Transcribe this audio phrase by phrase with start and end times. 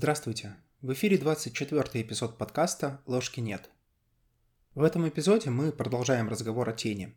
[0.00, 0.54] Здравствуйте!
[0.80, 3.68] В эфире 24 эпизод подкаста «Ложки нет».
[4.76, 7.16] В этом эпизоде мы продолжаем разговор о тени.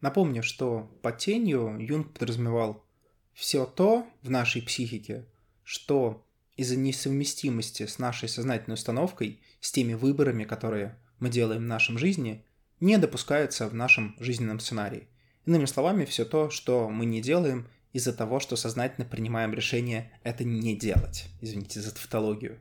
[0.00, 2.86] Напомню, что под тенью Юнг подразумевал
[3.34, 5.26] все то в нашей психике,
[5.62, 6.26] что
[6.56, 12.46] из-за несовместимости с нашей сознательной установкой, с теми выборами, которые мы делаем в нашем жизни,
[12.80, 15.06] не допускается в нашем жизненном сценарии.
[15.44, 20.44] Иными словами, все то, что мы не делаем из-за того, что сознательно принимаем решение это
[20.44, 21.26] не делать.
[21.40, 22.58] Извините за тавтологию.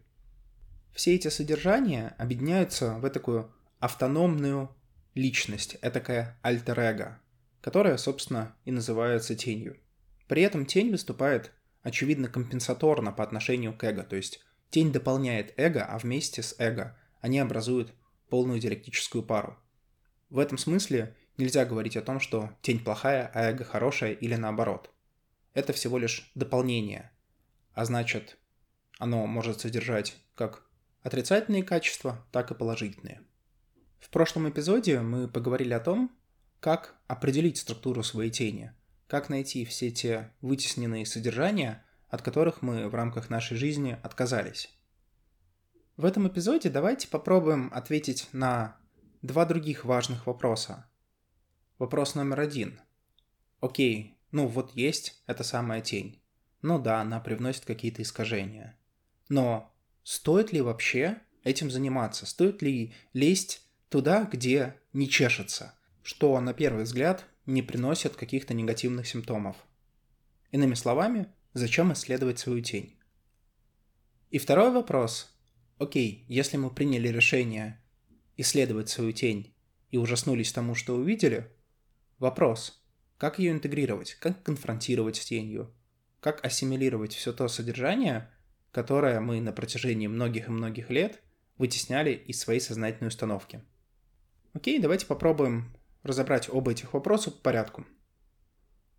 [0.94, 4.70] Все эти содержания объединяются в такую автономную
[5.16, 7.20] личность, этакая альтер-эго,
[7.62, 9.78] которая, собственно, и называется тенью.
[10.28, 15.86] При этом тень выступает, очевидно, компенсаторно по отношению к эго, то есть тень дополняет эго,
[15.86, 17.94] а вместе с эго они образуют
[18.30, 19.58] полную диалектическую пару.
[20.30, 24.90] В этом смысле нельзя говорить о том, что тень плохая, а эго хорошая или наоборот–
[25.54, 27.12] это всего лишь дополнение,
[27.74, 28.38] а значит,
[29.00, 30.64] оно может содержать как
[31.02, 33.22] отрицательные качества, так и положительные.
[34.00, 36.12] В прошлом эпизоде мы поговорили о том,
[36.60, 38.74] как определить структуру своей тени,
[39.08, 44.70] как найти все те вытесненные содержания, от которых мы в рамках нашей жизни отказались.
[45.98, 48.78] В этом эпизоде давайте попробуем ответить на
[49.22, 50.90] два других важных вопроса.
[51.78, 52.80] Вопрос номер один.
[53.60, 56.22] Окей, ну вот есть эта самая тень.
[56.62, 58.78] Ну да, она привносит какие-то искажения.
[59.30, 62.26] Но стоит ли вообще этим заниматься?
[62.26, 65.74] Стоит ли лезть туда, где не чешется?
[66.04, 69.58] Что на первый взгляд не приносит каких-то негативных симптомов.
[70.52, 72.98] Иными словами, зачем исследовать свою тень?
[74.30, 75.36] И второй вопрос.
[75.78, 77.82] Окей, если мы приняли решение
[78.38, 79.54] исследовать свою тень
[79.90, 81.52] и ужаснулись тому, что увидели,
[82.18, 82.78] вопрос–
[83.22, 84.16] как ее интегрировать?
[84.16, 85.72] Как конфронтировать с тенью?
[86.22, 88.32] Как ассимилировать все то содержание,
[88.72, 91.22] которое мы на протяжении многих и многих лет
[91.60, 93.62] вытесняли из своей сознательной установки?
[94.54, 95.72] Окей, давайте попробуем
[96.02, 97.86] разобрать оба этих вопроса по порядку.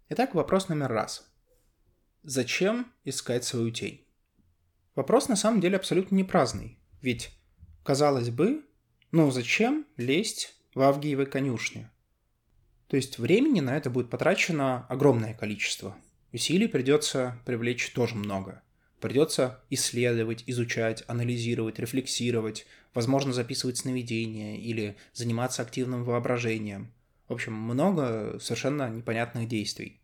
[0.09, 1.29] Итак, вопрос номер раз.
[2.23, 4.07] Зачем искать свою тень?
[4.95, 6.79] Вопрос на самом деле абсолютно не праздный.
[7.01, 7.37] Ведь,
[7.83, 8.65] казалось бы,
[9.11, 11.92] ну зачем лезть в Авгиевой конюшне?
[12.93, 15.97] То есть времени на это будет потрачено огромное количество.
[16.31, 18.61] Усилий придется привлечь тоже много.
[19.01, 26.93] Придется исследовать, изучать, анализировать, рефлексировать, возможно, записывать сновидения или заниматься активным воображением.
[27.29, 30.03] В общем, много совершенно непонятных действий.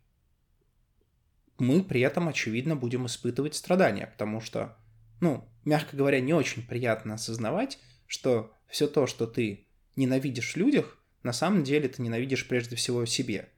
[1.59, 4.75] Мы при этом, очевидно, будем испытывать страдания, потому что,
[5.21, 7.77] ну, мягко говоря, не очень приятно осознавать,
[8.07, 13.05] что все то, что ты ненавидишь в людях, на самом деле ты ненавидишь прежде всего
[13.05, 13.49] себе.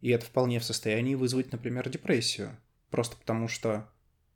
[0.00, 2.56] И это вполне в состоянии вызвать, например, депрессию.
[2.90, 3.88] Просто потому что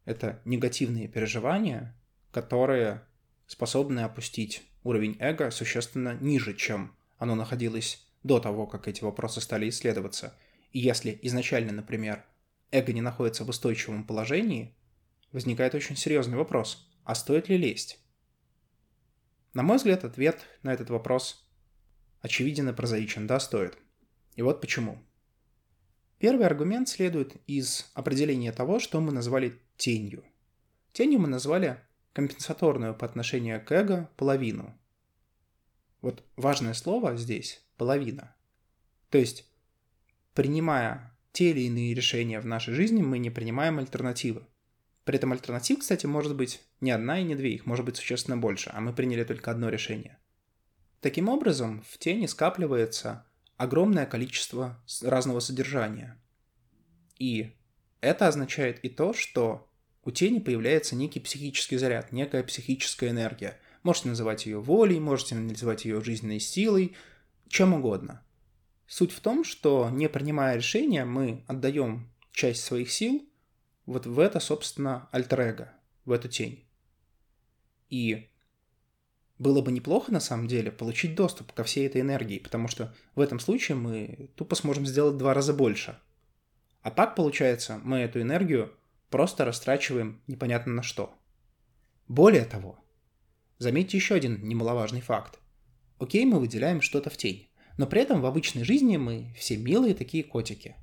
[0.05, 1.97] это негативные переживания,
[2.31, 3.03] которые
[3.47, 9.69] способны опустить уровень эго существенно ниже, чем оно находилось до того, как эти вопросы стали
[9.69, 10.34] исследоваться.
[10.73, 12.25] И если изначально, например,
[12.71, 14.75] эго не находится в устойчивом положении,
[15.31, 17.99] возникает очень серьезный вопрос, а стоит ли лезть?
[19.55, 21.42] На мой взгляд, ответ на этот вопрос
[22.22, 23.77] очевиден и прозаичен, да, стоит.
[24.37, 24.99] И вот почему.
[26.19, 30.25] Первый аргумент следует из определения того, что мы назвали тенью.
[30.93, 31.81] Тенью мы назвали
[32.12, 34.78] компенсаторную по отношению к эго половину.
[36.00, 38.34] Вот важное слово здесь– половина.
[39.11, 39.50] То есть,
[40.34, 44.47] принимая те или иные решения в нашей жизни, мы не принимаем альтернативы.
[45.05, 48.37] При этом альтернатив, кстати, может быть не одна и не две, их может быть существенно
[48.37, 50.19] больше, а мы приняли только одно решение.
[51.03, 53.27] Таким образом, в тени скапливается
[53.57, 56.17] огромное количество разного содержания.
[57.19, 57.57] И
[58.01, 59.69] это означает и то, что
[60.05, 63.59] у тени появляется некий психический заряд, некая психическая энергия.
[63.83, 66.95] Можете называть ее волей, можете называть ее жизненной силой,
[67.49, 68.23] чем угодно.
[68.87, 73.29] Суть в том, что не принимая решения, мы отдаем часть своих сил
[73.87, 75.73] вот в это, собственно, альтер
[76.05, 76.65] в эту тень.
[77.91, 78.29] И
[79.43, 83.21] было бы неплохо, на самом деле, получить доступ ко всей этой энергии, потому что в
[83.21, 85.99] этом случае мы тупо сможем сделать два раза больше.
[86.81, 88.73] А так, получается, мы эту энергию
[89.11, 91.12] просто растрачиваем непонятно на что.
[92.06, 92.79] Более того,
[93.59, 95.41] заметьте еще один немаловажный факт.
[95.99, 97.49] Окей, мы выделяем что-то в тень,
[97.79, 100.77] но при этом в обычной жизни мы все милые такие котики.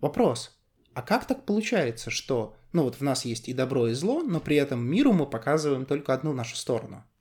[0.00, 0.58] Вопрос,
[0.94, 4.40] а как так получается, что, ну вот в нас есть и добро, и зло, но
[4.40, 7.04] при этом миру мы показываем только одну нашу сторону–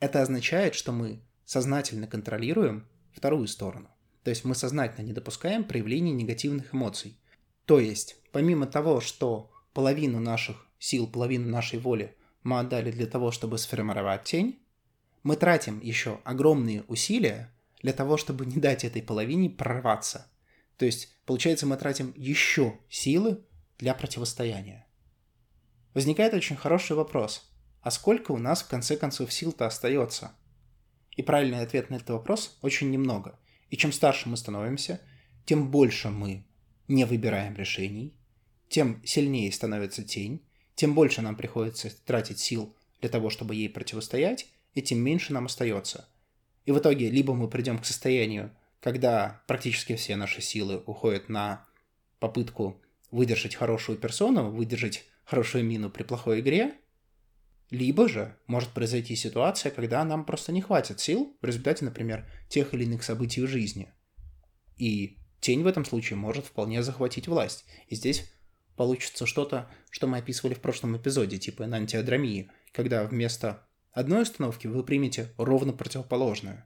[0.00, 3.88] это означает, что мы сознательно контролируем вторую сторону.
[4.22, 7.18] То есть мы сознательно не допускаем проявления негативных эмоций.
[7.64, 13.30] То есть, помимо того, что половину наших сил, половину нашей воли мы отдали для того,
[13.30, 14.58] чтобы сформировать тень,
[15.22, 17.52] мы тратим еще огромные усилия
[17.82, 20.30] для того, чтобы не дать этой половине прорваться.
[20.76, 23.44] То есть, получается, мы тратим еще силы
[23.78, 24.86] для противостояния.
[25.94, 27.47] Возникает очень хороший вопрос.
[27.80, 30.32] А сколько у нас в конце концов сил-то остается?
[31.16, 33.38] И правильный ответ на этот вопрос очень немного.
[33.70, 35.00] И чем старше мы становимся,
[35.44, 36.46] тем больше мы
[36.88, 38.14] не выбираем решений,
[38.68, 40.42] тем сильнее становится тень,
[40.74, 45.46] тем больше нам приходится тратить сил для того, чтобы ей противостоять, и тем меньше нам
[45.46, 46.08] остается.
[46.66, 51.66] И в итоге либо мы придем к состоянию, когда практически все наши силы уходят на
[52.20, 56.74] попытку выдержать хорошую персону, выдержать хорошую мину при плохой игре,
[57.70, 62.72] либо же может произойти ситуация, когда нам просто не хватит сил в результате, например, тех
[62.72, 63.92] или иных событий в жизни.
[64.76, 67.64] И тень в этом случае может вполне захватить власть.
[67.88, 68.32] И здесь
[68.76, 74.82] получится что-то, что мы описывали в прошлом эпизоде, типа энантиодромии, когда вместо одной установки вы
[74.84, 76.64] примете ровно противоположную.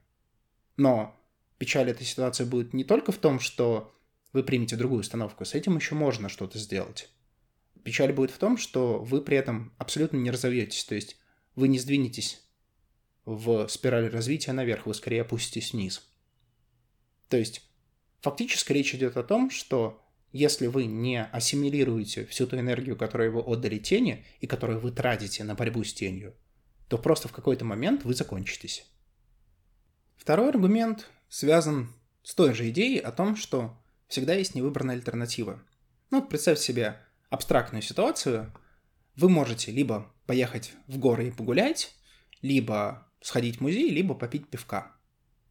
[0.77, 1.19] Но
[1.57, 3.93] печаль этой ситуации будет не только в том, что
[4.31, 7.09] вы примете другую установку, с этим еще можно что-то сделать.
[7.83, 11.17] Печаль будет в том, что вы при этом абсолютно не разовьетесь, то есть
[11.55, 12.41] вы не сдвинетесь
[13.25, 16.01] в спирали развития наверх, вы скорее опуститесь вниз.
[17.29, 17.67] То есть
[18.21, 20.01] фактически речь идет о том, что
[20.31, 25.43] если вы не ассимилируете всю ту энергию, которую вы отдали тени и которую вы тратите
[25.43, 26.35] на борьбу с тенью,
[26.89, 28.85] то просто в какой-то момент вы закончитесь.
[30.15, 31.93] Второй аргумент связан
[32.23, 33.77] с той же идеей о том, что
[34.07, 35.61] всегда есть невыбранная альтернатива.
[36.11, 36.97] Ну, представь себе
[37.33, 38.53] абстрактную ситуацию,
[39.15, 41.95] вы можете либо поехать в горы и погулять,
[42.43, 44.91] либо сходить в музей, либо попить пивка.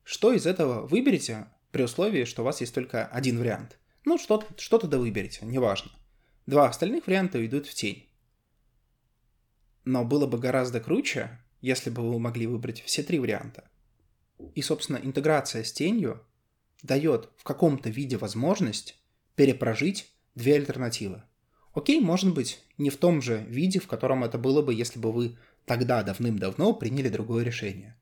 [0.05, 3.79] Что из этого выберете при условии, что у вас есть только один вариант?
[4.05, 5.91] Ну, что-то что да выберете, неважно.
[6.47, 8.09] Два остальных варианта уйдут в тень.
[9.85, 13.69] Но было бы гораздо круче, если бы вы могли выбрать все три варианта.
[14.55, 16.25] И, собственно, интеграция с тенью
[16.85, 19.03] дает в каком-то виде возможность
[19.35, 21.25] перепрожить две альтернативы.
[21.75, 25.11] Окей, может быть, не в том же виде, в котором это было бы, если бы
[25.11, 27.97] вы тогда давным-давно приняли другое решение.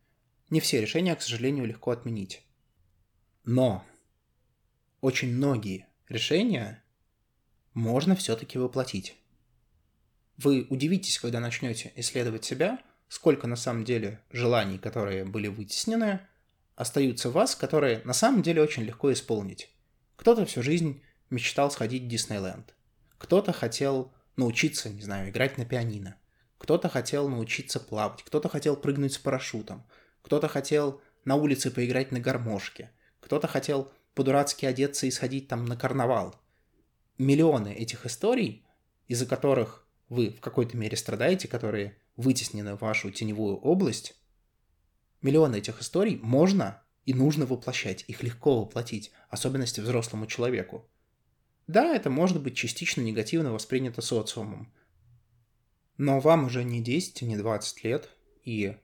[0.51, 2.43] Не все решения, к сожалению, легко отменить.
[3.45, 3.85] Но
[5.01, 6.83] очень многие решения
[7.75, 9.17] можно все-таки воплотить.
[10.37, 16.21] Вы удивитесь, когда начнете исследовать себя, сколько на самом деле желаний, которые были вытеснены,
[16.75, 19.71] остаются в вас, которые на самом деле очень легко исполнить.
[20.17, 22.75] Кто-то всю жизнь мечтал сходить в Диснейленд.
[23.21, 26.17] Кто-то хотел научиться, не знаю, играть на пианино.
[26.57, 29.87] Кто-то хотел научиться плавать, кто-то хотел прыгнуть с парашютом,
[30.23, 32.91] кто-то хотел на улице поиграть на гармошке,
[33.21, 36.35] кто-то хотел по-дурацки одеться и сходить там на карнавал.
[37.19, 38.65] Миллионы этих историй,
[39.07, 44.17] из-за которых вы в какой-то мере страдаете, которые вытеснены в вашу теневую область,
[45.21, 50.89] миллионы этих историй можно и нужно воплощать, их легко воплотить, особенности взрослому человеку.
[51.71, 54.73] Да, это может быть частично негативно воспринято социумом.
[55.99, 58.11] Но вам уже не 10, не 20 лет,
[58.43, 58.75] и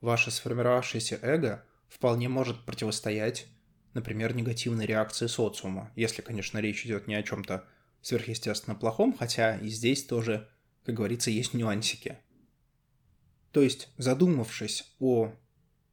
[0.00, 3.46] ваше сформировавшееся эго вполне может противостоять,
[3.94, 7.64] например, негативной реакции социума, если, конечно, речь идет не о чем-то
[8.00, 10.48] сверхъестественно плохом, хотя и здесь тоже,
[10.84, 12.18] как говорится, есть нюансики.
[13.52, 15.32] То есть, задумавшись о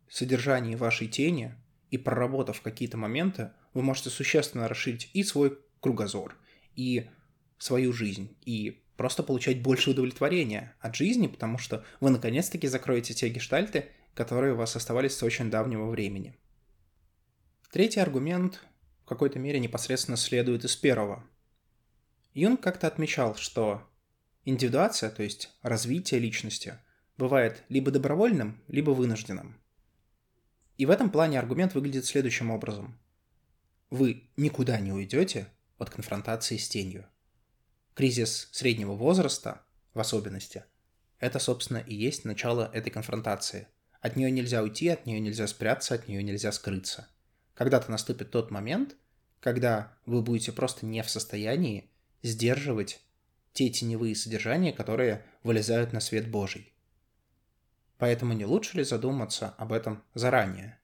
[0.10, 1.54] содержании вашей тени
[1.92, 6.39] и проработав какие-то моменты, вы можете существенно расширить и свой кругозор
[6.80, 7.10] и
[7.58, 13.28] свою жизнь, и просто получать больше удовлетворения от жизни, потому что вы наконец-таки закроете те
[13.28, 16.38] гештальты, которые у вас оставались с очень давнего времени.
[17.70, 18.64] Третий аргумент
[19.04, 21.22] в какой-то мере непосредственно следует из первого.
[22.34, 23.86] Юнг как-то отмечал, что
[24.46, 26.76] индивидуация, то есть развитие личности,
[27.18, 29.60] бывает либо добровольным, либо вынужденным.
[30.78, 32.98] И в этом плане аргумент выглядит следующим образом.
[33.90, 37.08] Вы никуда не уйдете, от конфронтации с тенью.
[37.96, 39.62] Кризис среднего возраста,
[39.94, 40.66] в особенности,
[41.20, 43.68] это, собственно, и есть начало этой конфронтации.
[44.00, 47.08] От нее нельзя уйти, от нее нельзя спрятаться, от нее нельзя скрыться.
[47.56, 48.96] Когда-то наступит тот момент,
[49.42, 51.90] когда вы будете просто не в состоянии
[52.22, 53.02] сдерживать
[53.52, 56.74] те теневые содержания, которые вылезают на свет Божий.
[57.98, 60.80] Поэтому не лучше ли задуматься об этом заранее?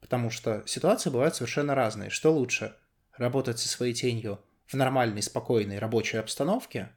[0.00, 2.10] Потому что ситуации бывают совершенно разные.
[2.10, 2.76] Что лучше,
[3.16, 6.90] работать со своей тенью в нормальной, спокойной рабочей обстановке,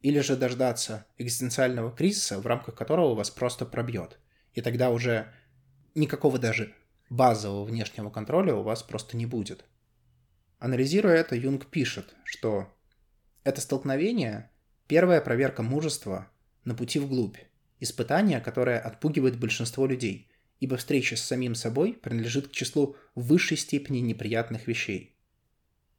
[0.00, 4.18] или же дождаться экзистенциального кризиса, в рамках которого вас просто пробьет.
[4.52, 5.32] И тогда уже
[5.94, 6.74] никакого даже
[7.08, 9.64] базового внешнего контроля у вас просто не будет.
[10.58, 12.72] Анализируя это, Юнг пишет, что
[13.44, 14.50] это столкновение
[14.86, 16.30] Первая проверка мужества
[16.64, 17.38] на пути вглубь.
[17.80, 20.28] Испытание, которое отпугивает большинство людей,
[20.60, 25.13] ибо встреча с самим собой принадлежит к числу высшей степени неприятных вещей.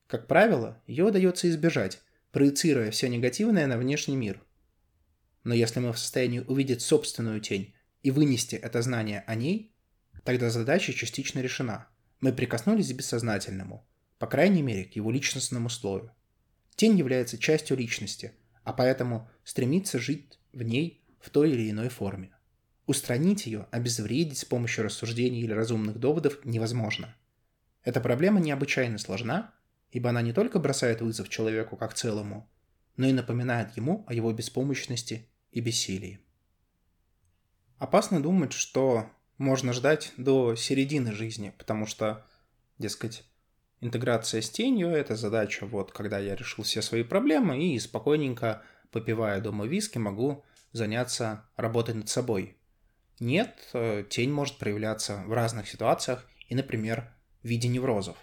[0.08, 4.44] Как правило, ее удается избежать, проецируя все негативное на внешний мир.
[5.44, 9.74] Но если мы в состоянии увидеть собственную тень и вынести это знание о ней,
[10.24, 11.88] тогда задача частично решена.
[12.20, 13.88] Мы прикоснулись к бессознательному,
[14.20, 16.12] по крайней мере, к его личностному слою.
[16.76, 18.34] Тень является частью личности,
[18.64, 22.32] а поэтому стремится жить в ней в той или иной форме.
[22.86, 27.16] Устранить ее, обезвредить с помощью рассуждений или разумных доводов невозможно.
[27.84, 29.55] Эта проблема необычайно сложна,
[29.96, 32.50] ибо она не только бросает вызов человеку как целому,
[32.98, 36.20] но и напоминает ему о его беспомощности и бессилии.
[37.78, 42.26] Опасно думать, что можно ждать до середины жизни, потому что,
[42.78, 43.24] дескать,
[43.80, 49.40] интеграция с тенью– это задача, вот, когда я решил все свои проблемы и спокойненько, попивая
[49.40, 52.58] дома виски, могу заняться работой над собой.
[53.22, 58.18] Нет, э, тень может проявляться в разных ситуациях и, например, в виде неврозов.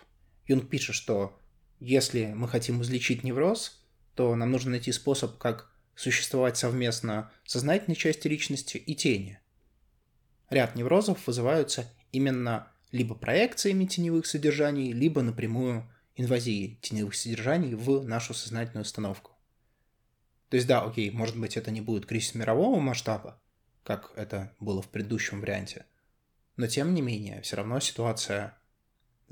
[0.47, 1.39] Юнг пишет, что
[1.83, 3.83] если мы хотим излечить невроз,
[4.15, 9.41] то нам нужно найти способ, как существовать совместно сознательной части личности и тени.
[10.49, 18.35] Ряд неврозов вызываются именно либо проекциями теневых содержаний, либо напрямую инвазией теневых содержаний в нашу
[18.35, 19.33] сознательную установку.
[20.51, 23.41] То есть да, окей, может быть это не будет кризис мирового масштаба,
[23.83, 25.87] как это было в предыдущем варианте,
[26.57, 28.59] но тем не менее, все равно ситуация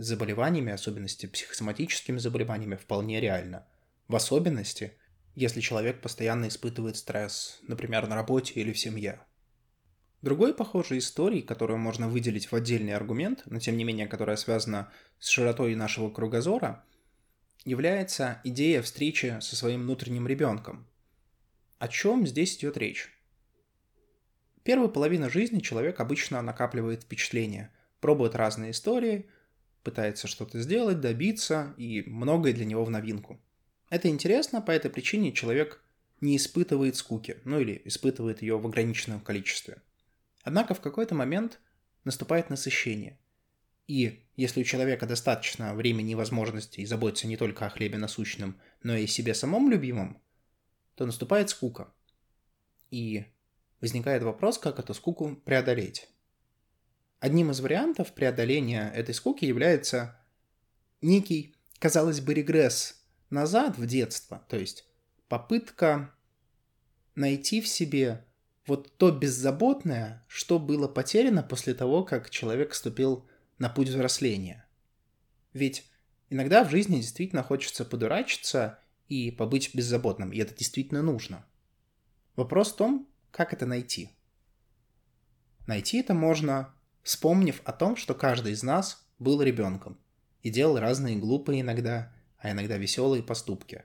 [0.05, 3.67] заболеваниями, особенности психосоматическими заболеваниями, вполне реальна.
[4.09, 4.95] В особенности,
[5.35, 9.21] если человек постоянно испытывает стресс, например, на работе или в семье.
[10.23, 14.93] Другой похожей историей, которую можно выделить в отдельный аргумент, но тем не менее, которая связана
[15.19, 16.85] с широтой нашего кругозора,
[17.65, 20.87] является идея встречи со своим внутренним ребенком.
[21.79, 23.11] О чем здесь идет речь?
[24.63, 29.29] Первую половину жизни человек обычно накапливает впечатления, пробует разные истории,
[29.83, 33.41] пытается что-то сделать, добиться, и многое для него в новинку.
[33.89, 35.83] Это интересно, по этой причине человек
[36.21, 39.83] не испытывает скуки, ну или испытывает ее в ограниченном количестве–
[40.43, 41.61] Однако в какой-то момент
[42.05, 43.19] наступает насыщение.
[43.87, 48.97] И если у человека достаточно времени и возможностей заботиться не только о хлебе насущном, но
[48.97, 50.23] и о себе самом любимом,
[50.95, 51.93] то наступает скука.
[52.91, 53.25] И
[53.81, 56.09] возникает вопрос, как эту скуку преодолеть.
[57.21, 60.19] Одним из вариантов преодоления этой скуки является
[61.03, 64.87] некий, казалось бы, регресс назад в детство, то есть
[65.29, 66.13] попытка
[67.15, 68.25] найти в себе
[68.67, 74.67] вот то беззаботное, что было потеряно после того, как человек вступил на путь взросления.
[75.53, 75.91] Ведь
[76.31, 81.45] иногда в жизни действительно хочется подурачиться и побыть беззаботным, и это действительно нужно.
[82.37, 84.11] Вопрос в том, как это найти.
[85.67, 89.99] Найти это можно, вспомнив о том, что каждый из нас был ребенком
[90.43, 93.85] и делал разные глупые иногда, а иногда веселые поступки.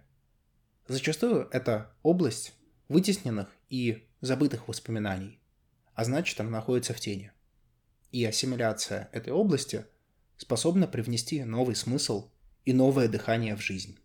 [0.88, 2.54] Зачастую это область
[2.88, 5.40] вытесненных и забытых воспоминаний,
[5.94, 7.32] а значит она находится в тени.
[8.12, 9.86] И ассимиляция этой области
[10.38, 12.32] способна привнести новый смысл
[12.64, 13.98] и новое дыхание в жизнь.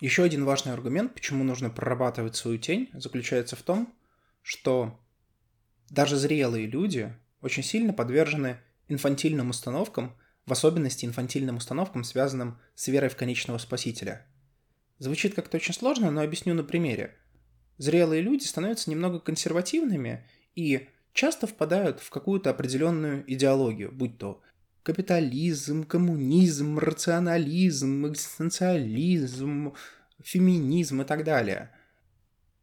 [0.00, 3.94] Еще один важный аргумент, почему нужно прорабатывать свою тень, заключается в том,
[4.42, 5.00] что
[5.88, 7.14] даже зрелые люди
[7.46, 14.26] очень сильно подвержены инфантильным установкам, в особенности инфантильным установкам, связанным с верой в конечного спасителя.
[14.98, 17.16] Звучит как-то очень сложно, но объясню на примере
[17.78, 24.42] зрелые люди становятся немного консервативными и часто впадают в какую-то определенную идеологию, будь то
[24.82, 29.74] капитализм, коммунизм, рационализм, экзистенциализм,
[30.22, 31.72] феминизм и так далее.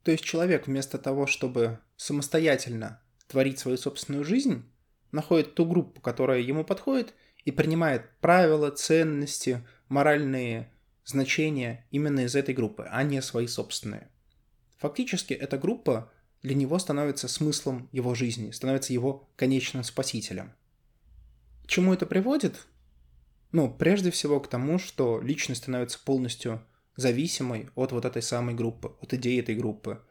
[0.04, 4.64] То есть человек вместо того, чтобы самостоятельно творить свою собственную жизнь,
[5.14, 7.14] находит ту группу, которая ему подходит,
[7.46, 10.70] и принимает правила, ценности, моральные
[11.06, 14.10] значения именно из этой группы, а не свои собственные.
[14.78, 20.54] Фактически эта группа для него становится смыслом его жизни, становится его конечным спасителем.
[21.64, 22.66] К чему это приводит?
[23.52, 26.62] Ну, прежде всего к тому, что личность становится полностью
[26.96, 30.02] зависимой от вот этой самой группы, от идеи этой группы.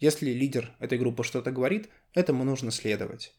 [0.00, 3.34] Если лидер этой группы что-то говорит, этому нужно следовать.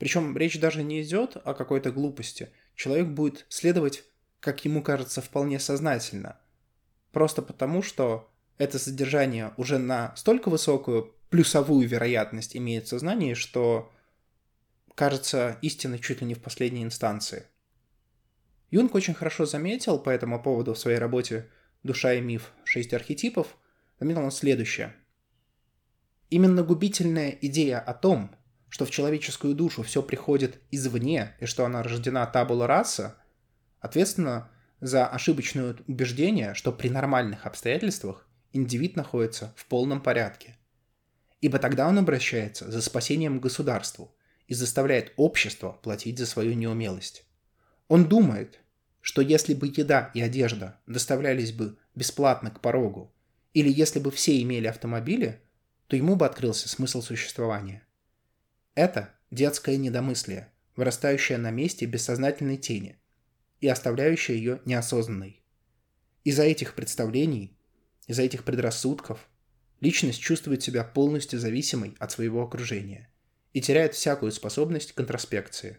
[0.00, 2.48] Причем речь даже не идет о какой-то глупости.
[2.74, 4.02] Человек будет следовать,
[4.40, 6.40] как ему кажется, вполне сознательно.
[7.12, 13.92] Просто потому, что это содержание уже на столько высокую плюсовую вероятность имеет в сознании, что
[14.94, 17.44] кажется истиной чуть ли не в последней инстанции.
[18.70, 21.50] Юнг очень хорошо заметил по этому поводу в своей работе
[21.82, 22.52] «Душа и миф.
[22.64, 23.54] Шесть архетипов»,
[23.98, 24.96] заметил он следующее.
[26.30, 28.34] Именно губительная идея о том,
[28.70, 33.16] что в человеческую душу все приходит извне и что она рождена табула раса,
[33.80, 34.50] ответственно
[34.80, 40.56] за ошибочное убеждение, что при нормальных обстоятельствах индивид находится в полном порядке.
[41.40, 44.14] Ибо тогда он обращается за спасением государству
[44.46, 47.24] и заставляет общество платить за свою неумелость.
[47.88, 48.60] Он думает,
[49.00, 53.12] что если бы еда и одежда доставлялись бы бесплатно к порогу,
[53.52, 55.40] или если бы все имели автомобили,
[55.88, 57.82] то ему бы открылся смысл существования.
[58.74, 62.96] Это детское недомыслие, вырастающее на месте бессознательной тени
[63.60, 65.42] и оставляющее ее неосознанной.
[66.24, 67.56] Из-за этих представлений,
[68.06, 69.28] из-за этих предрассудков,
[69.80, 73.10] личность чувствует себя полностью зависимой от своего окружения
[73.52, 75.78] и теряет всякую способность к интроспекции.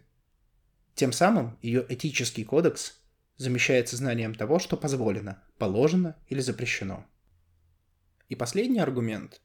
[0.94, 3.00] Тем самым ее этический кодекс
[3.38, 7.06] замещается знанием того, что позволено, положено или запрещено.
[8.28, 9.42] И последний аргумент,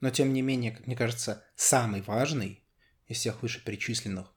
[0.00, 2.62] но тем не менее, как мне кажется, самый важный
[3.08, 4.32] из всех вышеперечисленных.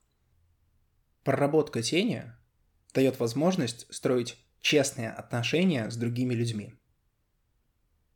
[1.24, 2.32] Проработка тени
[2.94, 6.74] дает возможность строить честные отношения с другими людьми.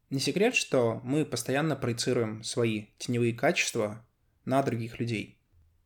[0.10, 4.06] Не секрет, что мы постоянно проецируем свои теневые качества
[4.46, 5.40] на других людей.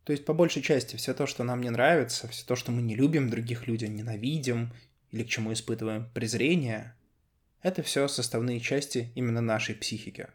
[0.03, 2.81] То есть, по большей части, все то, что нам не нравится, все то, что мы
[2.81, 4.73] не любим других людей, ненавидим
[5.11, 6.95] или к чему испытываем презрение,
[7.61, 10.27] это все составные части именно нашей психики.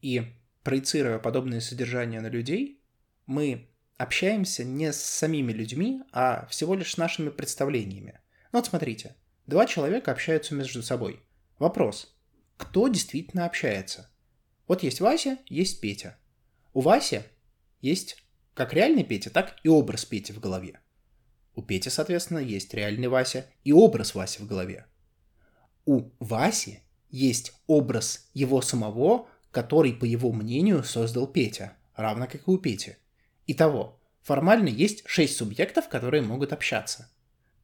[0.00, 2.80] И проецируя подобные содержания на людей,
[3.26, 8.20] мы общаемся не с самими людьми, а всего лишь с нашими представлениями.
[8.52, 9.16] Ну вот смотрите,
[9.46, 11.22] два человека общаются между собой.
[11.58, 12.14] Вопрос,
[12.56, 14.10] кто действительно общается?
[14.66, 16.18] Вот есть Вася, есть Петя.
[16.72, 17.22] У Васи
[17.80, 18.22] есть
[18.54, 20.80] как реальный Петя, так и образ Пети в голове.
[21.54, 24.86] У Пети, соответственно, есть реальный Вася и образ Васи в голове
[25.86, 32.50] у Васи есть образ его самого, который, по его мнению, создал Петя, равно как и
[32.50, 32.96] у Пети.
[33.46, 37.10] Итого, формально есть шесть субъектов, которые могут общаться.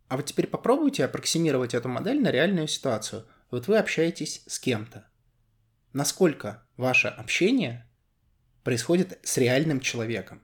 [0.08, 3.26] А вот теперь попробуйте аппроксимировать эту модель на реальную ситуацию.
[3.50, 5.06] Вот вы общаетесь с кем-то.
[5.92, 7.88] Насколько ваше общение
[8.62, 10.42] происходит с реальным человеком,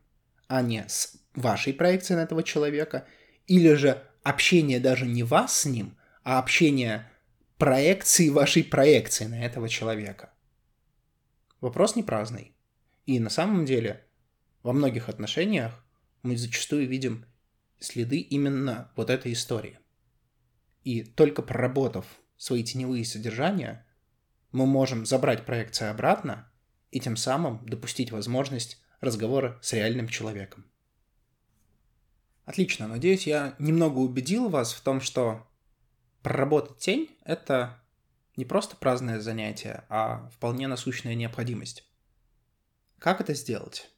[0.48, 3.06] а не с вашей проекцией на этого человека,
[3.46, 7.10] или же общение даже не вас с ним, а общение
[7.58, 10.32] проекции вашей проекции на этого человека.
[11.60, 12.56] Вопрос не праздный.
[13.04, 14.05] И на самом деле
[14.66, 15.72] во многих отношениях
[16.24, 17.24] мы зачастую видим
[17.78, 19.78] следы именно вот этой истории.
[20.82, 22.04] И только проработав
[22.36, 23.86] свои теневые содержания,
[24.50, 26.50] мы можем забрать проекции обратно
[26.90, 30.66] и тем самым допустить возможность разговора с реальным человеком.
[32.44, 35.46] Отлично, надеюсь, я немного убедил вас в том, что
[36.26, 37.80] Проработать тень— это
[38.34, 41.88] не просто праздное занятие, а вполне насущная необходимость.
[42.98, 43.95] Как это сделать?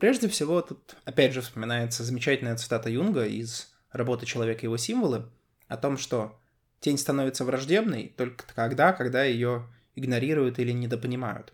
[0.00, 5.30] Прежде всего, тут опять же вспоминается замечательная цитата Юнга из работы «Человек и его символы»
[5.68, 6.40] о том, что
[6.80, 11.52] тень становится враждебной только тогда, когда ее игнорируют или недопонимают.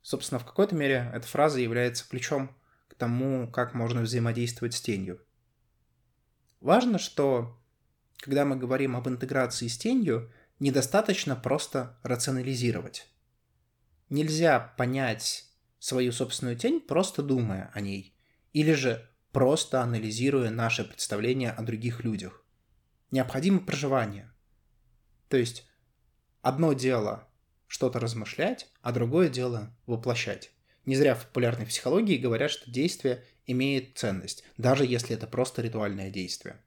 [0.00, 5.20] Собственно, в какой-то мере эта фраза является ключом к тому, как можно взаимодействовать с тенью.
[6.60, 7.60] Важно, что
[8.18, 13.08] когда мы говорим об интеграции с тенью, недостаточно просто рационализировать.
[14.08, 15.45] Нельзя понять
[15.86, 18.12] свою собственную тень, просто думая о ней,
[18.52, 22.44] или же просто анализируя наше представление о других людях.
[23.12, 24.32] Необходимо проживание.
[25.28, 25.64] То есть
[26.42, 27.28] одно дело
[27.68, 30.50] что-то размышлять, а другое дело воплощать.
[30.86, 36.10] Не зря в популярной психологии говорят, что действие имеет ценность, даже если это просто ритуальное
[36.10, 36.60] действие.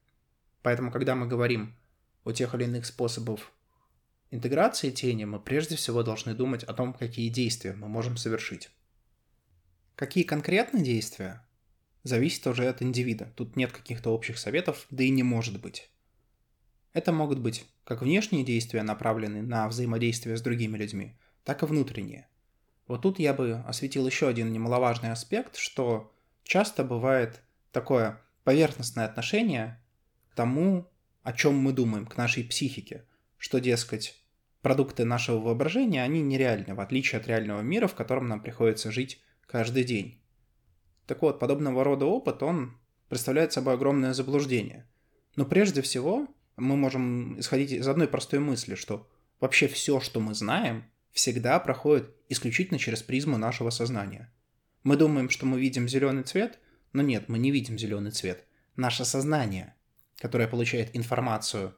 [0.62, 1.76] Поэтому, когда мы говорим
[2.24, 3.42] о тех или иных способах
[4.32, 8.70] интеграции тени, мы прежде всего должны думать о том, какие действия мы можем совершить.
[10.00, 11.46] Какие конкретные действия,
[12.04, 13.34] зависит уже от индивида.
[13.36, 15.92] Тут нет каких-то общих советов, да и не может быть.
[16.94, 22.30] Это могут быть как внешние действия, направленные на взаимодействие с другими людьми, так и внутренние.
[22.88, 27.42] Вот тут я бы осветил еще один немаловажный аспект, что часто бывает
[27.74, 29.84] такое поверхностное отношение
[30.34, 30.90] тому,
[31.24, 33.04] о чем мы думаем, к нашей психике,
[33.38, 34.16] что, дескать,
[34.62, 39.22] продукты нашего воображения, они нереальны, в отличие от реального мира, в котором нам приходится жить
[39.50, 40.22] каждый день.
[41.06, 44.88] Так вот, подобного рода опыт, он представляет собой огромное заблуждение.
[45.36, 49.10] Но прежде всего мы можем исходить из одной простой мысли, что
[49.40, 54.32] вообще все, что мы знаем, всегда проходит исключительно через призму нашего сознания.
[54.84, 56.60] Мы думаем, что мы видим зеленый цвет,
[56.94, 58.46] но нет, мы не видим зеленый цвет.
[58.76, 59.76] Наше сознание
[60.20, 61.76] которая получает информацию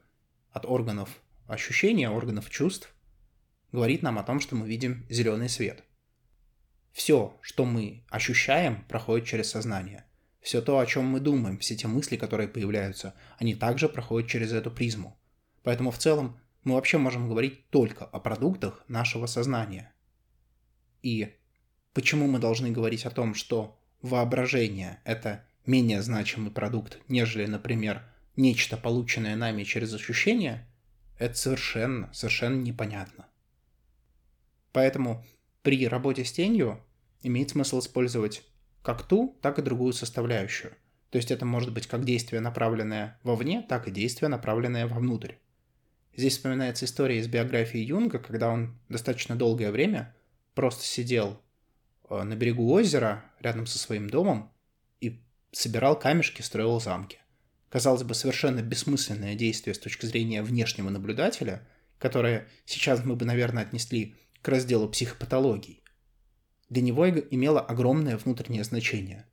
[0.52, 2.94] от органов ощущения, органов чувств,
[3.72, 5.84] говорит нам о том, что мы видим зеленый свет.
[6.94, 10.06] Все, что мы ощущаем, проходит через сознание.
[10.42, 14.52] Все то, о чем мы думаем, все те мысли, которые появляются, они также проходят через
[14.52, 15.18] эту призму.
[15.64, 19.94] Поэтому в целом мы вообще можем говорить только о продуктах нашего сознания.
[21.04, 21.36] И
[21.94, 28.04] почему мы должны говорить о том, что воображение– это менее значимый продукт, нежели, например,
[28.36, 30.68] нечто, полученное нами через ощущение,
[31.20, 33.28] это совершенно, совершенно непонятно.
[34.72, 35.24] Поэтому
[35.62, 36.84] при работе с тенью
[37.21, 38.43] имеет смысл использовать
[38.82, 40.74] как ту, так и другую составляющую.
[41.12, 45.34] То есть это может быть как действие, направленное вовне, так и действие, направленное вовнутрь.
[46.15, 50.15] Здесь вспоминается история из биографии Юнга, когда он достаточно долгое время
[50.56, 51.41] просто сидел
[52.10, 54.52] э, на берегу озера рядом со своим домом
[55.00, 55.21] и
[55.52, 57.19] собирал камешки, строил замки.
[57.69, 61.65] Казалось бы, совершенно бессмысленное действие с точки зрения внешнего наблюдателя,
[62.00, 65.84] которое сейчас мы бы, наверное, отнесли к разделу психопатологий.
[66.70, 69.28] Для него имело огромное внутреннее значение.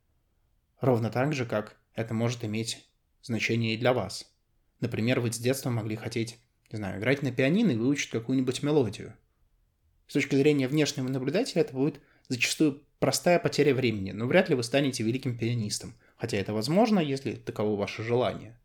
[0.81, 2.89] Ровно так же, как это может иметь
[3.21, 4.31] значение и для вас.
[4.79, 6.39] Например, вы с детства могли хотеть
[6.71, 9.15] не знаю, играть на пианино и выучить какую-нибудь мелодию.
[10.07, 14.63] С точки зрения внешнего наблюдателя это будет зачастую простая потеря времени, но вряд ли вы
[14.63, 18.59] станете великим пианистом, хотя это возможно, если таково ваше желание.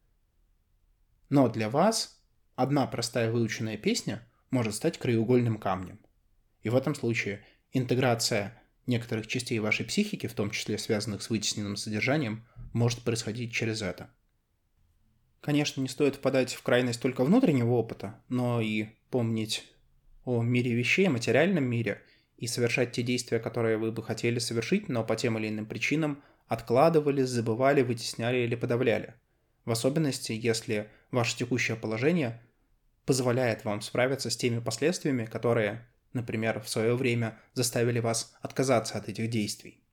[1.30, 2.22] Но для вас
[2.56, 5.98] одна простая выученная песня может стать краеугольным камнем.
[6.64, 11.76] И в этом случае интеграция некоторых частей вашей психики, в том числе связанных с вытесненным
[11.76, 14.10] содержанием, может происходить через это–
[15.44, 19.70] Конечно, не стоит впадать в крайность только внутреннего опыта, но и помнить
[20.24, 22.00] о мире вещей, материальном мире,
[22.38, 26.22] и совершать те действия, которые вы бы хотели совершить, но по тем или иным причинам
[26.48, 29.16] откладывали, забывали, вытесняли или подавляли.
[29.66, 32.40] В особенности, если ваше текущее положение
[33.04, 39.08] позволяет вам справиться с теми последствиями, которые, например, в свое время заставили вас отказаться от
[39.08, 39.84] этих действий.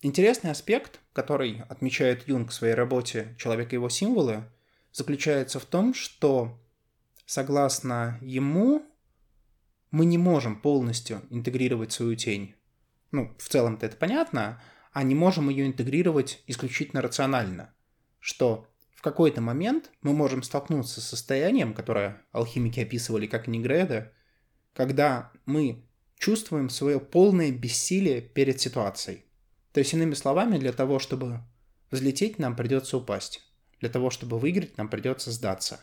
[0.00, 4.44] Интересный аспект, который отмечает Юнг в своей работе «Человек и его символы»,
[4.92, 6.60] заключается в том, что,
[7.26, 8.82] согласно ему,
[9.90, 12.54] мы не можем полностью интегрировать свою тень.
[13.10, 17.74] Ну, в целом-то это понятно, а не можем ее интегрировать исключительно рационально.
[18.20, 24.12] Что в какой-то момент мы можем столкнуться с состоянием, которое алхимики описывали как негреда,
[24.78, 25.84] когда мы
[26.18, 29.24] чувствуем свое полное бессилие перед ситуацией.
[29.72, 31.40] То есть, иными словами, для того, чтобы
[31.90, 33.42] взлететь, нам придется упасть.
[33.80, 35.80] Для того, чтобы выиграть, нам придется сдаться.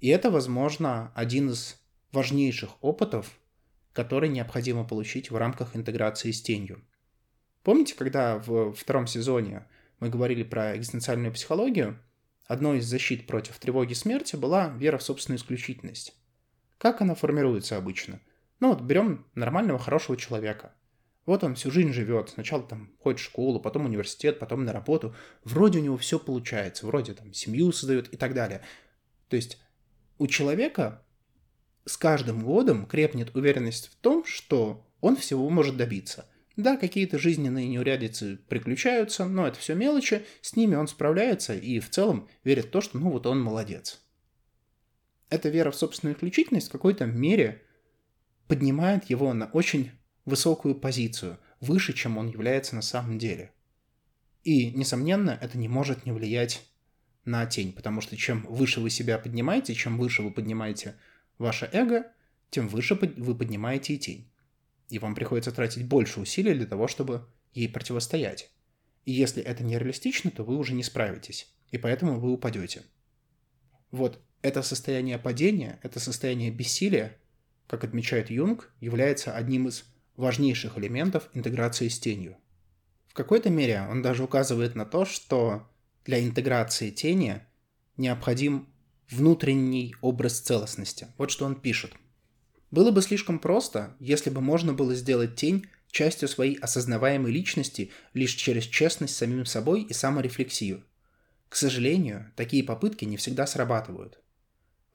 [0.00, 1.78] И это, возможно, один из
[2.10, 3.38] важнейших опытов,
[3.92, 6.82] который необходимо получить в рамках интеграции с тенью.
[7.64, 9.66] Помните, когда в втором сезоне
[10.00, 11.98] мы говорили про экзистенциальную психологию,
[12.46, 16.16] одной из защит против тревоги смерти была вера в собственную исключительность.
[16.78, 18.20] Как она формируется обычно?
[18.60, 20.74] Ну вот берем нормального, хорошего человека–
[21.26, 22.30] вот он всю жизнь живет.
[22.30, 25.14] Сначала там ходит в школу, потом университет, потом на работу.
[25.42, 26.86] Вроде у него все получается.
[26.86, 28.60] Вроде там семью создает и так далее.
[29.28, 29.58] То есть
[30.18, 31.02] у человека
[31.86, 36.26] с каждым годом крепнет уверенность в том, что он всего может добиться.
[36.56, 41.90] Да, какие-то жизненные неурядицы приключаются, но это все мелочи, с ними он справляется и в
[41.90, 44.03] целом верит в то, что ну вот он молодец.
[45.34, 47.60] Эта вера в собственную исключительность в какой-то мере
[48.46, 49.90] поднимает его на очень
[50.24, 53.50] высокую позицию, выше, чем он является на самом деле.
[54.44, 56.64] И, несомненно, это не может не влиять
[57.24, 60.94] на тень, потому что чем выше вы себя поднимаете, чем выше вы поднимаете
[61.38, 62.12] ваше эго,
[62.50, 64.30] тем выше вы поднимаете и тень.
[64.88, 68.52] И вам приходится тратить больше усилий для того, чтобы ей противостоять.
[69.04, 72.84] И если это нереалистично, то вы уже не справитесь, и поэтому вы упадете.
[73.90, 77.16] Вот это состояние падения, это состояние бессилия,
[77.66, 79.84] как отмечает Юнг, является одним из
[80.16, 82.36] важнейших элементов интеграции с тенью.
[83.08, 85.66] В какой-то мере он даже указывает на то, что
[86.04, 87.40] для интеграции тени
[87.96, 88.68] необходим
[89.08, 91.08] внутренний образ целостности.
[91.16, 91.92] Вот что он пишет.
[92.70, 98.34] Было бы слишком просто, если бы можно было сделать тень частью своей осознаваемой личности лишь
[98.34, 100.84] через честность с самим собой и саморефлексию.
[101.48, 104.20] К сожалению, такие попытки не всегда срабатывают.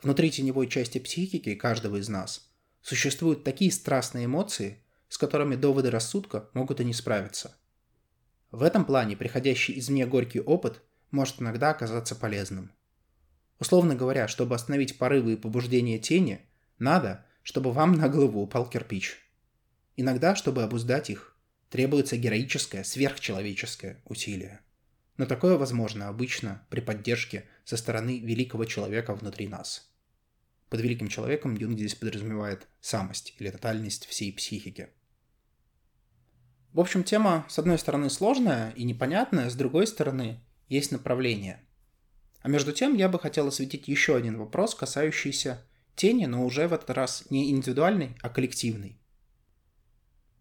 [0.02, 2.50] Внутри теневой части психики каждого из нас
[2.82, 7.58] существуют такие страстные эмоции, с которыми доводы рассудка могут и не справиться.
[8.52, 10.82] В этом плане приходящий извне горький опыт
[11.12, 12.72] может иногда оказаться полезным.
[13.60, 19.18] Условно говоря, чтобы остановить порывы и побуждения тени, надо, чтобы вам на голову упал кирпич.
[19.98, 21.36] Иногда, чтобы обуздать их,
[21.70, 24.62] требуется героическое, сверхчеловеческое усилие.
[25.20, 29.92] Но такое возможно обычно при поддержке со стороны великого человека внутри нас.
[30.70, 34.88] под великим человеком Юнг здесь подразумевает самость или тотальность всей психики.
[36.72, 41.60] В общем, тема, с одной стороны, сложная и непонятная, с другой стороны, есть направление.
[42.42, 46.74] А между тем, я бы хотел осветить еще один вопрос, касающийся тени, но уже в
[46.74, 48.98] этот раз не индивидуальный, а коллективный.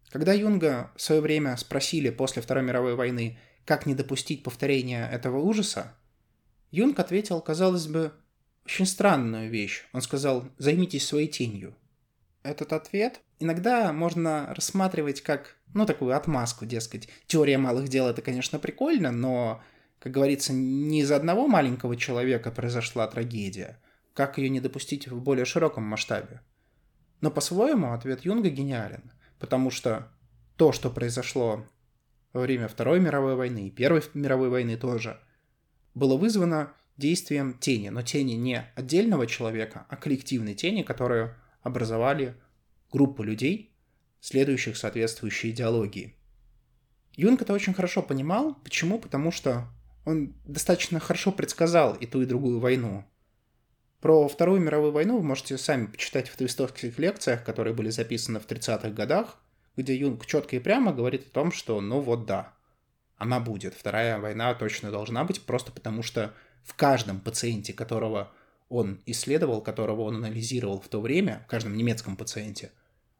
[0.09, 3.37] Когда Юнга в свое время спросили после Второй мировой войны,
[3.69, 5.93] как не допустить повторения этого ужаса,
[6.71, 8.13] Юнг ответил, казалось бы,
[8.65, 9.85] очень странную вещь.
[9.93, 11.75] Он сказал «займитесь своей тенью».
[12.41, 18.57] Этот ответ иногда можно рассматривать как, ну, такую отмазку, дескать, теория малых дел— это, конечно,
[18.57, 19.61] прикольно, но,
[19.99, 23.77] как говорится, не из одного маленького человека произошла трагедия.
[24.15, 26.41] Как ее не допустить в более широком масштабе?
[27.21, 30.11] Но по-своему ответ Юнга гениален, потому что
[30.55, 31.67] то, что произошло
[32.33, 35.19] во время Второй мировой войны и Первой мировой войны тоже,
[35.93, 42.35] было вызвано действием тени, но тени не отдельного человека, а коллективной тени, которую образовали
[42.91, 43.73] группы людей,
[44.19, 46.15] следующих соответствующей идеологии.
[47.15, 48.55] Юнг это очень хорошо понимал.
[48.63, 48.99] Почему?
[48.99, 49.67] Потому что
[50.05, 53.05] он достаточно хорошо предсказал и ту, и другую войну.
[54.01, 58.47] Про Вторую мировую войну вы можете сами почитать в твистовских лекциях, которые были записаны в
[58.47, 59.37] 30-х годах,
[59.79, 62.53] где Юнг четко и прямо говорит о том, что ну вот да,
[63.17, 63.73] она будет.
[63.73, 68.31] Вторая война точно должна быть, просто потому что в каждом пациенте, которого
[68.67, 72.71] он исследовал, которого он анализировал в то время, в каждом немецком пациенте,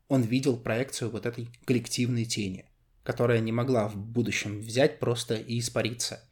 [0.07, 2.65] он видел проекцию вот этой коллективной тени,
[3.03, 6.23] которая не могла в будущем взять просто и испариться.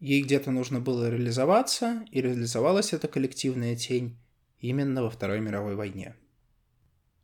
[0.00, 4.18] Ей где-то нужно было реализоваться, и реализовалась эта коллективная тень
[4.58, 6.16] именно во Второй мировой войне.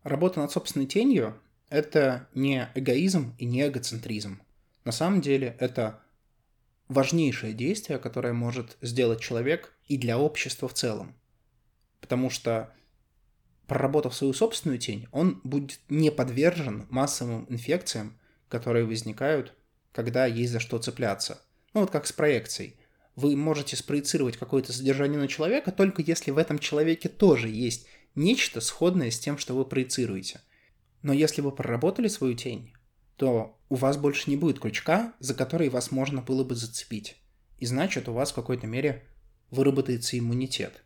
[0.05, 1.35] Работа над собственной тенью–
[1.71, 4.41] это не эгоизм и не эгоцентризм.
[4.85, 6.01] На самом деле это
[6.89, 11.15] важнейшее действие, которое может сделать человек и для общества в целом.
[12.01, 12.73] Потому что,
[13.67, 19.55] проработав свою собственную тень, он будет не подвержен массовым инфекциям, которые возникают,
[19.93, 21.43] когда есть за что цепляться.
[21.75, 22.77] Ну вот как с проекцией.
[23.15, 28.61] Вы можете спроецировать какое-то содержание на человека, только если в этом человеке тоже есть нечто
[28.61, 30.41] сходное с тем, что вы проецируете.
[31.03, 32.73] Но если вы проработали свою тень,
[33.17, 37.17] то у вас больше не будет крючка, за который вас можно было бы зацепить.
[37.59, 39.05] И значит, у вас в какой-то мере
[39.51, 40.85] выработается иммунитет.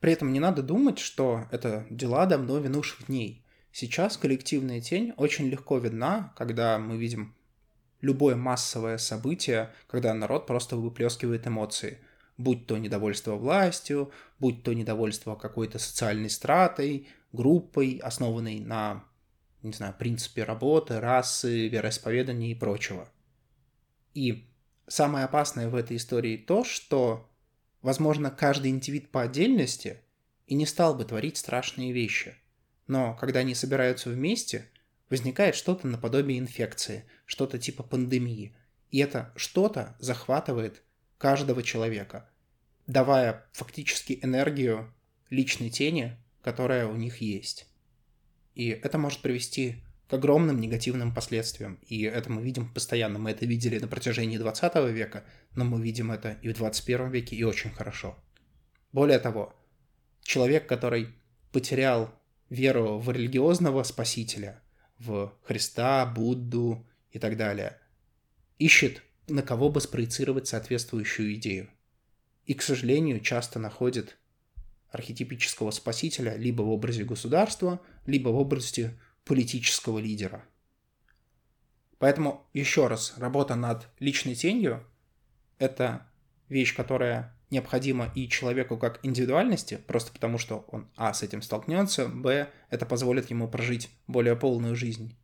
[0.00, 3.44] При этом не надо думать, что это дела давно винувших дней.
[3.72, 7.34] Сейчас коллективная тень очень легко видна, когда мы видим
[8.00, 11.98] любое массовое событие, когда народ просто выплескивает эмоции.
[12.38, 19.04] Будь то недовольство властью, будь то недовольство какой-то социальной стратой, группой, основанной на
[19.66, 23.08] не знаю, принципе работы, расы, вероисповедания и прочего.
[24.14, 24.48] И
[24.86, 27.28] самое опасное в этой истории то, что,
[27.82, 30.00] возможно, каждый индивид по отдельности
[30.46, 32.36] и не стал бы творить страшные вещи.
[32.86, 34.70] Но когда они собираются вместе,
[35.10, 38.54] возникает что-то наподобие инфекции, что-то типа пандемии.
[38.90, 40.82] И это что-то захватывает
[41.18, 42.28] каждого человека,
[42.86, 44.92] давая фактически энергию
[45.30, 47.66] личной тени, которая у них есть.
[48.54, 51.80] И это может привести к огромным негативным последствиям.
[51.86, 53.18] И это мы видим постоянно.
[53.18, 55.24] Мы это видели на протяжении 20 века,
[55.54, 58.16] но мы видим это и в 21 веке, и очень хорошо.
[58.92, 59.54] Более того,
[60.22, 61.08] человек, который
[61.52, 62.14] потерял
[62.48, 64.62] веру в религиозного спасителя,
[64.98, 67.78] в Христа, Будду и так далее,
[68.58, 71.68] ищет, на кого бы спроецировать соответствующую идею.
[72.44, 74.16] И, к сожалению, часто находит
[74.90, 80.44] архетипического спасителя либо в образе государства, либо в образе политического лидера.
[81.98, 84.86] Поэтому, еще раз, работа над личной тенью–
[85.58, 86.06] это
[86.48, 92.08] вещь, которая необходима и человеку как индивидуальности, просто потому что он, а, с этим столкнется,
[92.08, 95.16] б, это позволит ему прожить более полную жизнь.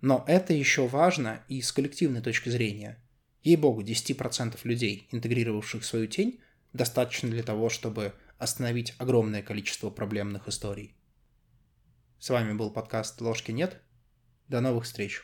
[0.00, 2.98] Но это еще важно и с коллективной точки зрения.
[3.42, 6.40] Ей-богу, 10% людей, интегрировавших свою тень,
[6.72, 10.94] достаточно для того, чтобы остановить огромное количество проблемных историй.
[12.18, 13.80] С вами был подкаст «Ложки нет».
[14.48, 15.22] До новых встреч!